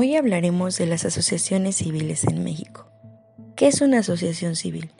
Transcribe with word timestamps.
Hoy 0.00 0.14
hablaremos 0.14 0.78
de 0.78 0.86
las 0.86 1.04
asociaciones 1.04 1.74
civiles 1.74 2.22
en 2.22 2.44
México. 2.44 2.86
¿Qué 3.56 3.66
es 3.66 3.80
una 3.80 3.98
asociación 3.98 4.54
civil? 4.54 4.92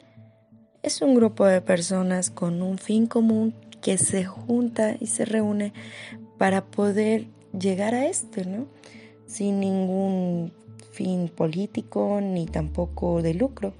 Es 0.83 1.01
un 1.01 1.15
grupo 1.15 1.45
de 1.45 1.61
personas 1.61 2.29
con 2.29 2.61
un 2.61 2.77
fin 2.77 3.07
común 3.07 3.55
que 3.81 3.97
se 3.97 4.25
junta 4.25 4.97
y 4.99 5.07
se 5.07 5.23
reúne 5.23 5.71
para 6.37 6.65
poder 6.65 7.27
llegar 7.57 7.95
a 7.95 8.07
esto, 8.07 8.41
¿no? 8.43 8.67
Sin 9.25 9.61
ningún 9.61 10.51
fin 10.91 11.29
político 11.33 12.19
ni 12.21 12.45
tampoco 12.45 13.21
de 13.21 13.35
lucro. 13.35 13.73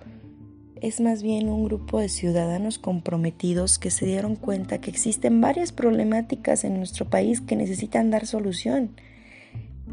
Es 0.80 1.02
más 1.02 1.22
bien 1.22 1.50
un 1.50 1.66
grupo 1.66 2.00
de 2.00 2.08
ciudadanos 2.08 2.80
comprometidos 2.80 3.78
que 3.78 3.92
se 3.92 4.06
dieron 4.06 4.38
cuenta 4.38 4.80
que 4.80 4.90
existen 4.90 5.42
varias 5.42 5.74
problemáticas 5.74 6.64
en 6.64 6.78
nuestro 6.78 7.10
país 7.10 7.42
que 7.42 7.58
necesitan 7.58 8.10
dar 8.10 8.26
solución 8.26 8.92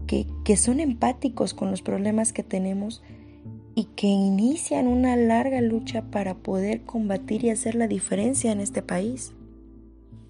que, 0.07 0.57
son 0.57 0.81
empáticos 0.81 1.55
con 1.55 1.71
los 1.71 1.83
problemas 1.83 2.33
que 2.33 2.43
tenemos 2.43 3.03
y 3.75 3.85
que 3.97 4.07
inician 4.07 4.87
una 4.87 5.17
larga 5.17 5.61
lucha 5.61 6.03
para 6.11 6.35
poder 6.35 6.83
combatir 6.83 7.45
y 7.45 7.51
hacer 7.51 7.75
la 7.75 7.89
diferencia 7.89 8.53
en 8.53 8.61
este 8.61 8.83
país. 8.83 9.33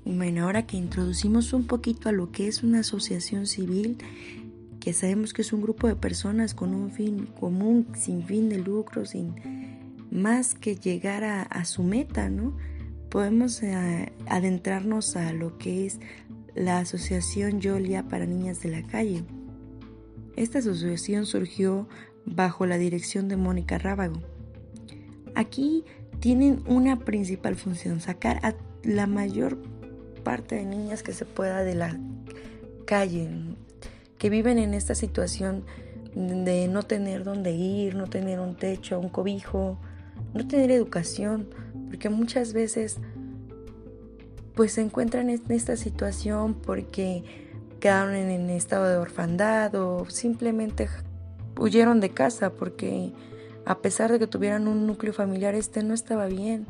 Bueno, 0.04 0.44
ahora 0.44 0.66
que 0.66 0.76
introducimos 0.76 1.52
un 1.52 1.66
poquito 1.66 2.08
a 2.08 2.12
lo 2.12 2.30
que 2.32 2.48
es 2.48 2.62
una 2.62 2.80
asociación 2.80 3.46
civil, 3.46 3.98
que 4.80 4.92
sabemos 4.92 5.32
que 5.32 5.42
es 5.42 5.52
un 5.52 5.62
grupo 5.62 5.88
de 5.88 5.96
personas 5.96 6.54
con 6.54 6.74
un 6.74 6.90
fin 6.90 7.26
común, 7.38 7.88
sin 7.94 8.24
fin 8.24 8.48
de 8.48 8.58
lucro, 8.58 9.04
sin 9.04 9.34
más 10.10 10.54
que 10.54 10.76
llegar 10.76 11.24
a, 11.24 11.64
su 11.64 11.82
meta, 11.82 12.30
¿no? 12.30 12.56
Podemos 13.10 13.62
eh, 13.62 14.12
adentrarnos 14.28 15.16
a 15.16 15.32
lo 15.32 15.58
que 15.58 15.86
es 15.86 16.00
la 16.54 16.78
Asociación 16.78 17.60
Yolia 17.60 18.08
para 18.08 18.26
Niñas 18.26 18.62
de 18.62 18.70
la 18.70 18.82
Calle. 18.82 19.24
Esta 20.36 20.58
asociación 20.58 21.24
surgió 21.24 21.88
bajo 22.26 22.66
la 22.66 22.76
dirección 22.76 23.28
de 23.28 23.36
Mónica 23.36 23.78
Rábago. 23.78 24.20
Aquí 25.34 25.84
tienen 26.20 26.62
una 26.66 27.00
principal 27.00 27.56
función, 27.56 28.00
sacar 28.00 28.44
a 28.44 28.54
la 28.82 29.06
mayor 29.06 29.58
parte 30.22 30.56
de 30.56 30.64
niñas 30.64 31.02
que 31.02 31.12
se 31.12 31.24
pueda 31.24 31.62
de 31.64 31.74
la 31.74 31.98
calle, 32.84 33.30
que 34.18 34.30
viven 34.30 34.58
en 34.58 34.74
esta 34.74 34.94
situación 34.94 35.64
de 36.14 36.68
no 36.68 36.82
tener 36.82 37.24
dónde 37.24 37.52
ir, 37.52 37.94
no 37.94 38.06
tener 38.06 38.40
un 38.40 38.56
techo, 38.56 38.98
un 38.98 39.08
cobijo, 39.08 39.78
no 40.34 40.46
tener 40.46 40.70
educación, 40.70 41.48
porque 41.88 42.08
muchas 42.08 42.52
veces 42.52 42.98
pues 44.54 44.72
se 44.72 44.80
encuentran 44.80 45.28
en 45.28 45.42
esta 45.50 45.76
situación 45.76 46.54
porque 46.54 47.45
quedaron 47.80 48.14
en 48.14 48.50
estado 48.50 48.88
de 48.88 48.96
orfandad 48.96 49.74
o 49.74 50.08
simplemente 50.08 50.88
huyeron 51.58 52.00
de 52.00 52.10
casa 52.10 52.50
porque 52.50 53.12
a 53.64 53.78
pesar 53.78 54.12
de 54.12 54.18
que 54.18 54.26
tuvieran 54.26 54.68
un 54.68 54.86
núcleo 54.86 55.12
familiar, 55.12 55.54
este 55.54 55.82
no 55.82 55.94
estaba 55.94 56.26
bien 56.26 56.66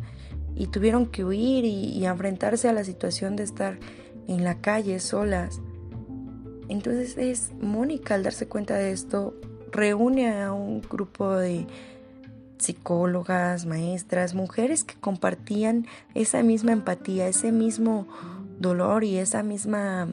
y 0.54 0.68
tuvieron 0.68 1.06
que 1.06 1.24
huir 1.24 1.64
y, 1.64 2.04
enfrentarse 2.06 2.68
a 2.68 2.72
la 2.72 2.84
situación 2.84 3.36
de 3.36 3.42
estar 3.42 3.78
en 4.26 4.42
la 4.42 4.60
calle 4.60 4.98
solas. 4.98 5.60
Entonces 6.68 7.16
es 7.18 7.52
Mónica 7.60 8.14
al 8.14 8.22
darse 8.22 8.48
cuenta 8.48 8.74
de 8.74 8.92
esto 8.92 9.34
reúne 9.70 10.32
a 10.32 10.52
un 10.52 10.80
grupo 10.80 11.36
de 11.36 11.66
psicólogas, 12.58 13.66
maestras, 13.66 14.34
mujeres 14.34 14.82
que 14.82 14.94
compartían 14.94 15.86
esa 16.14 16.42
misma 16.42 16.72
empatía, 16.72 17.28
ese 17.28 17.52
mismo 17.52 18.08
dolor 18.58 19.04
y 19.04 19.18
esa 19.18 19.42
misma 19.42 20.08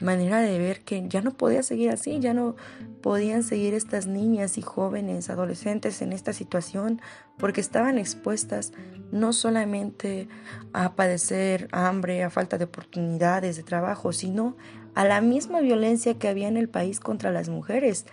manera 0.00 0.40
de 0.40 0.58
ver 0.58 0.80
que 0.80 1.06
ya 1.08 1.20
no 1.20 1.32
podía 1.32 1.62
seguir 1.62 1.90
así, 1.90 2.18
ya 2.20 2.34
no 2.34 2.56
podían 3.02 3.42
seguir 3.42 3.74
estas 3.74 4.06
niñas 4.06 4.58
y 4.58 4.62
jóvenes, 4.62 5.30
adolescentes 5.30 6.02
en 6.02 6.12
esta 6.12 6.32
situación, 6.32 7.00
porque 7.38 7.60
estaban 7.60 7.98
expuestas 7.98 8.72
no 9.12 9.32
solamente 9.32 10.28
a 10.72 10.94
padecer 10.94 11.68
hambre, 11.72 12.22
a 12.22 12.30
falta 12.30 12.58
de 12.58 12.64
oportunidades 12.64 13.56
de 13.56 13.62
trabajo, 13.62 14.12
sino 14.12 14.56
a 14.94 15.04
la 15.04 15.20
misma 15.20 15.60
violencia 15.60 16.18
que 16.18 16.28
había 16.28 16.48
en 16.48 16.56
el 16.56 16.68
país 16.68 17.00
contra 17.00 17.30
las 17.30 17.48
mujeres, 17.48 18.06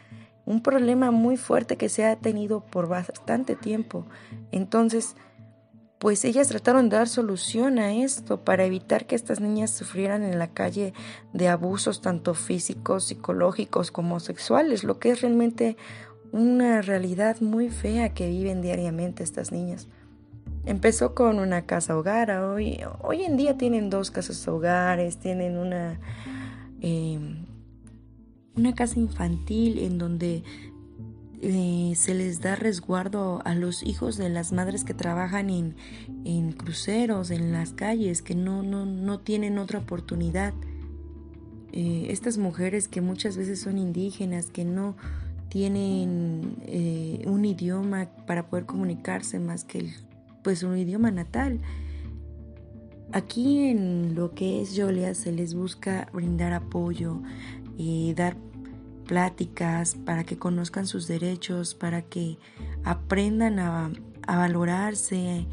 un 0.46 0.62
problema 0.62 1.12
muy 1.12 1.36
fuerte 1.36 1.76
que 1.76 1.90
se 1.90 2.06
ha 2.06 2.16
tenido 2.16 2.62
por 2.62 2.88
bastante 2.88 3.56
tiempo. 3.56 4.06
Entonces, 4.52 5.16
pues 6.00 6.26
ellas 6.26 6.48
trataron 6.48 6.90
de 6.90 6.98
dar 6.98 7.08
solución 7.08 7.80
a 7.80 7.94
esto 7.94 8.44
para 8.44 8.66
evitar 8.66 9.08
que 9.08 9.16
estas 9.16 9.40
niñas 9.40 9.72
sufrieran 9.72 10.24
en 10.24 10.38
la 10.38 10.48
calle 10.48 10.94
de 11.34 11.48
abusos 11.48 12.02
tanto 12.02 12.36
físicos, 12.36 13.06
psicológicos 13.06 13.92
como 13.92 14.20
sexuales, 14.20 14.84
lo 14.84 15.00
que 15.00 15.12
es 15.12 15.22
realmente 15.22 15.76
una 16.32 16.82
realidad 16.82 17.42
muy 17.42 17.70
fea 17.70 18.14
que 18.14 18.30
viven 18.30 18.62
diariamente 18.62 19.24
estas 19.24 19.52
niñas. 19.52 19.88
Empezó 20.66 21.16
con 21.16 21.40
una 21.40 21.66
casa 21.66 21.98
hogar, 21.98 22.30
hoy, 22.32 22.82
hoy 23.02 23.24
en 23.24 23.38
día 23.38 23.58
tienen 23.58 23.90
dos 23.90 24.12
casas 24.12 24.46
hogares, 24.48 25.18
tienen 25.18 25.58
una, 25.58 26.00
eh, 26.82 27.20
una 28.56 28.76
casa 28.76 29.00
infantil 29.00 29.80
en 29.80 29.98
donde 29.98 30.44
eh, 31.42 31.94
se 31.96 32.14
les 32.14 32.42
da 32.42 32.56
resguardo 32.56 33.42
a 33.46 33.54
los 33.56 33.84
hijos 33.84 34.18
de 34.18 34.30
las 34.30 34.52
madres 34.52 34.84
que 34.84 34.94
trabajan 34.94 35.50
en, 35.50 35.76
en 36.26 36.52
cruceros, 36.52 37.32
en 37.32 37.52
las 37.52 37.74
calles, 37.74 38.22
que 38.22 38.36
no, 38.36 38.64
no, 38.64 38.86
no 38.86 39.20
tienen 39.20 39.58
otra 39.58 39.80
oportunidad. 39.80 40.54
Eh, 41.72 42.08
estas 42.10 42.38
mujeres 42.38 42.88
que 42.88 43.02
muchas 43.02 43.38
veces 43.38 43.62
son 43.62 43.78
indígenas, 43.78 44.48
que 44.48 44.66
no 44.66 44.96
tienen 45.50 46.58
eh, 46.66 47.24
un 47.28 47.46
idioma 47.46 48.10
para 48.26 48.50
poder 48.50 48.66
comunicarse 48.66 49.40
más 49.40 49.64
que 49.64 49.80
el, 49.80 49.94
pues 50.44 50.64
un 50.64 50.78
idioma 50.78 51.12
natal. 51.12 51.60
Aquí 53.14 53.70
en 53.70 54.16
lo 54.16 54.32
que 54.32 54.62
es 54.62 54.76
Yolia 54.76 55.14
se 55.14 55.32
les 55.32 55.54
busca 55.54 56.10
brindar 56.12 56.52
apoyo, 56.54 57.22
y 57.78 58.14
dar 58.16 58.36
pláticas, 59.08 59.96
para 59.96 60.24
que 60.24 60.38
conozcan 60.38 60.86
sus 60.86 61.08
derechos, 61.08 61.74
para 61.74 62.04
que 62.04 62.38
aprendan 62.84 63.58
a, 63.60 63.92
valorarse, 64.28 65.48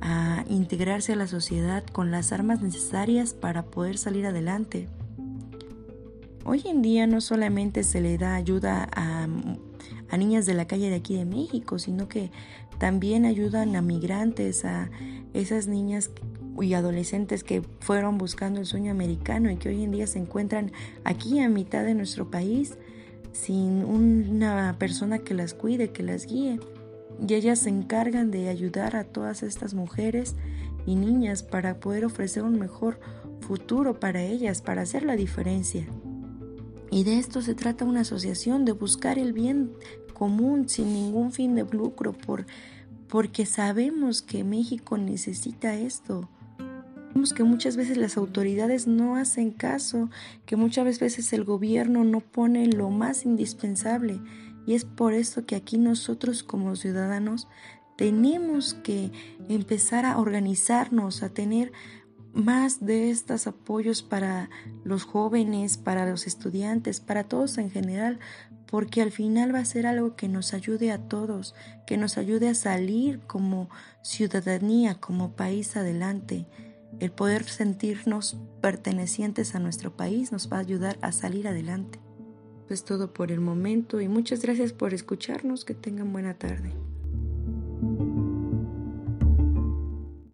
a 0.00 0.44
integrarse 0.48 1.14
a 1.14 1.16
la 1.16 1.26
sociedad 1.26 1.84
con 1.84 2.10
las 2.10 2.32
armas 2.32 2.60
necesarias 2.60 3.34
para 3.34 3.64
poder 3.64 3.98
salir 3.98 4.26
adelante. 4.26 4.88
Hoy 6.44 6.62
en 6.66 6.82
día 6.82 7.06
no 7.06 7.20
solamente 7.20 7.82
se 7.82 8.00
le 8.00 8.16
da 8.16 8.34
ayuda 8.34 8.88
a, 8.94 9.26
a, 10.10 10.16
niñas 10.16 10.46
de 10.46 10.54
la 10.54 10.66
calle 10.66 10.88
de 10.88 10.96
aquí 10.96 11.16
de 11.16 11.24
México, 11.24 11.78
sino 11.78 12.08
que 12.08 12.30
también 12.78 13.24
ayudan 13.24 13.74
a 13.74 13.82
migrantes, 13.82 14.64
a 14.64 14.90
esas 15.34 15.66
niñas 15.66 16.10
y 16.62 16.74
adolescentes 16.74 17.44
que 17.44 17.62
fueron 17.80 18.18
buscando 18.18 18.60
el 18.60 18.66
sueño 18.66 18.90
americano 18.90 19.50
y 19.50 19.56
que 19.56 19.68
hoy 19.68 19.82
en 19.82 19.90
día 19.90 20.06
se 20.06 20.18
encuentran 20.18 20.72
aquí 21.04 21.40
a 21.40 21.48
mitad 21.48 21.84
de 21.84 21.94
nuestro 21.94 22.30
país 22.30 22.76
sin 23.42 23.84
una 23.84 24.76
persona 24.78 25.20
que 25.20 25.34
las 25.34 25.54
cuide, 25.54 25.90
que 25.90 26.02
las 26.02 26.26
guíe. 26.26 26.58
Y 27.26 27.34
ellas 27.34 27.60
se 27.60 27.70
encargan 27.70 28.30
de 28.30 28.48
ayudar 28.48 28.96
a 28.96 29.04
todas 29.04 29.42
estas 29.42 29.74
mujeres 29.74 30.34
y 30.86 30.96
niñas 30.96 31.42
para 31.42 31.78
poder 31.80 32.04
ofrecer 32.04 32.42
un 32.42 32.58
mejor 32.58 32.98
futuro 33.40 34.00
para 34.00 34.22
ellas, 34.22 34.60
para 34.62 34.82
hacer 34.82 35.04
la 35.04 35.16
diferencia. 35.16 35.86
Y 36.90 37.04
de 37.04 37.18
esto 37.18 37.42
se 37.42 37.54
trata 37.54 37.84
una 37.84 38.00
asociación, 38.00 38.64
de 38.64 38.72
buscar 38.72 39.18
el 39.18 39.32
bien 39.32 39.72
común 40.14 40.68
sin 40.68 40.92
ningún 40.92 41.32
fin 41.32 41.54
de 41.54 41.64
lucro, 41.64 42.12
por, 42.12 42.46
porque 43.08 43.46
sabemos 43.46 44.22
que 44.22 44.42
México 44.42 44.98
necesita 44.98 45.74
esto 45.74 46.28
que 47.34 47.44
muchas 47.44 47.76
veces 47.76 47.96
las 47.96 48.16
autoridades 48.16 48.86
no 48.86 49.16
hacen 49.16 49.50
caso, 49.50 50.10
que 50.46 50.56
muchas 50.56 50.98
veces 51.00 51.32
el 51.32 51.44
gobierno 51.44 52.04
no 52.04 52.20
pone 52.20 52.66
lo 52.66 52.90
más 52.90 53.24
indispensable 53.24 54.20
y 54.66 54.74
es 54.74 54.84
por 54.84 55.14
eso 55.14 55.46
que 55.46 55.56
aquí 55.56 55.78
nosotros 55.78 56.42
como 56.42 56.76
ciudadanos 56.76 57.48
tenemos 57.96 58.74
que 58.74 59.10
empezar 59.48 60.04
a 60.04 60.18
organizarnos, 60.18 61.22
a 61.22 61.30
tener 61.30 61.72
más 62.34 62.84
de 62.84 63.10
estos 63.10 63.46
apoyos 63.46 64.02
para 64.02 64.50
los 64.84 65.04
jóvenes, 65.04 65.78
para 65.78 66.08
los 66.08 66.26
estudiantes, 66.26 67.00
para 67.00 67.24
todos 67.24 67.58
en 67.58 67.70
general, 67.70 68.18
porque 68.70 69.00
al 69.00 69.10
final 69.10 69.54
va 69.54 69.60
a 69.60 69.64
ser 69.64 69.86
algo 69.86 70.14
que 70.14 70.28
nos 70.28 70.52
ayude 70.52 70.92
a 70.92 70.98
todos, 70.98 71.54
que 71.86 71.96
nos 71.96 72.18
ayude 72.18 72.50
a 72.50 72.54
salir 72.54 73.20
como 73.20 73.70
ciudadanía, 74.02 75.00
como 75.00 75.32
país 75.32 75.76
adelante. 75.76 76.46
El 77.00 77.12
poder 77.12 77.44
sentirnos 77.44 78.36
pertenecientes 78.60 79.54
a 79.54 79.60
nuestro 79.60 79.96
país 79.96 80.32
nos 80.32 80.52
va 80.52 80.56
a 80.56 80.60
ayudar 80.60 80.98
a 81.00 81.12
salir 81.12 81.46
adelante. 81.46 82.00
Es 82.68 82.84
todo 82.84 83.12
por 83.12 83.30
el 83.30 83.40
momento 83.40 84.00
y 84.00 84.08
muchas 84.08 84.42
gracias 84.42 84.72
por 84.72 84.92
escucharnos. 84.92 85.64
Que 85.64 85.74
tengan 85.74 86.12
buena 86.12 86.34
tarde. 86.34 86.72